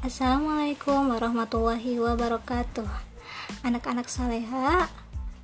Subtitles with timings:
[0.00, 2.88] Assalamualaikum warahmatullahi wabarakatuh.
[3.62, 4.90] Anak-anak soleha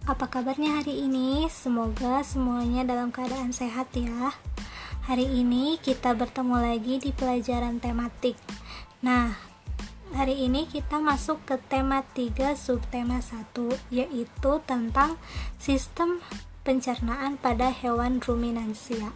[0.06, 1.46] Apa kabarnya hari ini?
[1.46, 4.34] Semoga semuanya dalam keadaan sehat ya.
[5.06, 8.34] Hari ini kita bertemu lagi di pelajaran tematik.
[9.02, 9.34] Nah,
[10.14, 13.54] hari ini kita masuk ke tema 3 subtema 1
[13.94, 15.18] Yaitu tentang
[15.62, 16.18] sistem
[16.66, 19.14] pencernaan pada hewan ruminansia.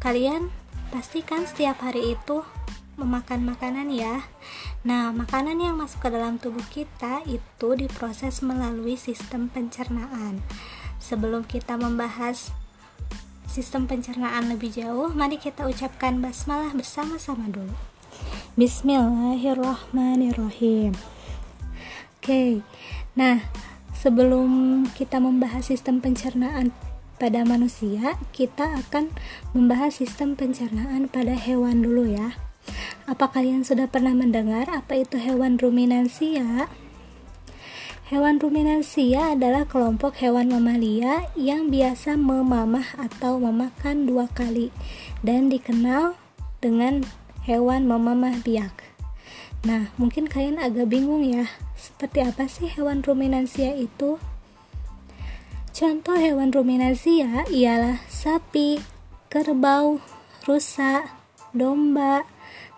[0.00, 0.50] Kalian
[0.90, 2.42] pastikan setiap hari itu
[2.98, 4.26] memakan makanan ya.
[4.84, 10.42] Nah, makanan yang masuk ke dalam tubuh kita itu diproses melalui sistem pencernaan.
[11.00, 12.52] Sebelum kita membahas
[13.48, 17.72] sistem pencernaan lebih jauh, mari kita ucapkan basmalah bersama-sama dulu.
[18.58, 20.92] Bismillahirrahmanirrahim.
[22.20, 22.60] Oke.
[23.16, 23.40] Nah,
[23.96, 26.76] sebelum kita membahas sistem pencernaan
[27.20, 29.12] pada manusia, kita akan
[29.52, 32.40] membahas sistem pencernaan pada hewan dulu ya.
[33.04, 36.72] Apa kalian sudah pernah mendengar apa itu hewan ruminansia?
[38.08, 44.74] Hewan ruminansia adalah kelompok hewan mamalia yang biasa memamah atau memakan dua kali
[45.20, 46.18] dan dikenal
[46.58, 47.06] dengan
[47.46, 48.82] hewan memamah biak.
[49.62, 51.46] Nah, mungkin kalian agak bingung ya,
[51.76, 54.16] seperti apa sih hewan ruminansia itu?
[55.80, 58.84] Contoh hewan ruminansia ialah sapi,
[59.32, 59.96] kerbau,
[60.44, 61.08] rusa,
[61.56, 62.28] domba,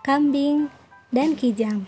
[0.07, 0.71] kambing,
[1.11, 1.83] dan kijang.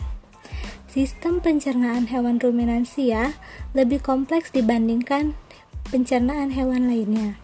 [0.91, 3.31] Sistem pencernaan hewan ruminansia
[3.71, 5.39] lebih kompleks dibandingkan
[5.87, 7.39] pencernaan hewan lainnya.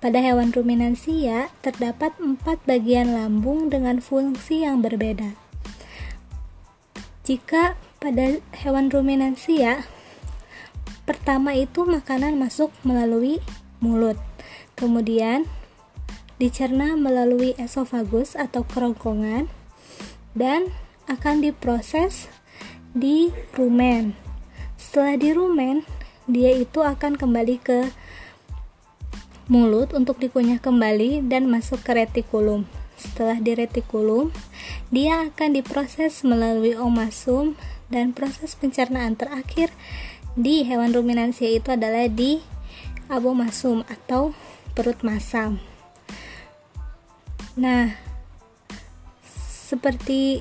[0.00, 5.36] Pada hewan ruminansia terdapat empat bagian lambung dengan fungsi yang berbeda.
[7.28, 9.84] Jika pada hewan ruminansia,
[11.04, 13.42] pertama itu makanan masuk melalui
[13.82, 14.18] mulut,
[14.78, 15.46] kemudian
[16.38, 19.46] dicerna melalui esofagus atau kerongkongan,
[20.34, 20.70] dan
[21.06, 22.30] akan diproses
[22.92, 24.14] di rumen.
[24.74, 25.86] Setelah di rumen,
[26.26, 27.90] dia itu akan kembali ke
[29.50, 32.64] mulut untuk dikunyah kembali dan masuk ke retikulum.
[32.94, 34.30] Setelah di retikulum,
[34.94, 37.58] dia akan diproses melalui omasum
[37.90, 39.74] dan proses pencernaan terakhir
[40.32, 42.40] di hewan ruminansia itu adalah di
[43.12, 44.32] abomasum atau
[44.72, 45.60] perut masam.
[47.52, 47.92] Nah,
[49.68, 50.40] seperti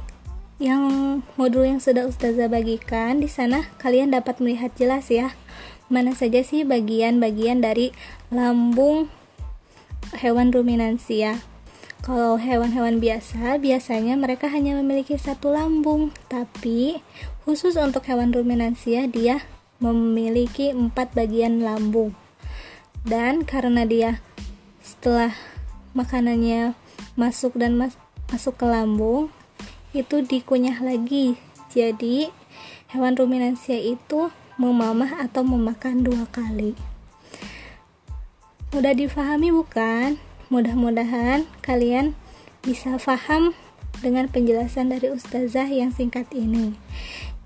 [0.61, 5.33] yang modul yang sudah ustazah bagikan di sana kalian dapat melihat jelas ya
[5.89, 7.89] mana saja sih bagian-bagian dari
[8.29, 9.09] lambung
[10.13, 11.41] hewan ruminansia
[12.05, 17.01] kalau hewan-hewan biasa biasanya mereka hanya memiliki satu lambung tapi
[17.41, 19.41] khusus untuk hewan ruminansia dia
[19.81, 22.13] memiliki empat bagian lambung.
[23.01, 24.21] Dan karena dia
[24.79, 25.33] setelah
[25.97, 26.77] makanannya
[27.17, 27.97] masuk dan mas
[28.29, 29.33] masuk ke lambung
[29.91, 31.35] itu dikunyah lagi.
[31.73, 32.29] Jadi
[32.93, 36.77] hewan ruminansia itu memamah atau memakan dua kali.
[38.71, 40.15] Mudah difahami bukan?
[40.47, 42.15] Mudah-mudahan kalian
[42.63, 43.51] bisa paham
[43.99, 46.77] dengan penjelasan dari ustazah yang singkat ini.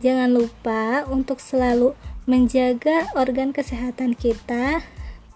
[0.04, 4.82] Jangan lupa untuk selalu menjaga organ kesehatan kita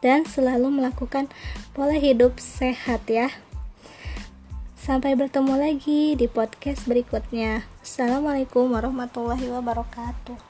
[0.01, 1.29] dan selalu melakukan
[1.77, 3.29] pola hidup sehat ya
[4.79, 7.61] Sampai bertemu lagi di podcast berikutnya.
[7.85, 10.48] Assalamualaikum warahmatullahi wabarakatuh.